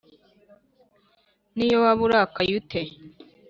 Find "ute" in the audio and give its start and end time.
2.59-2.81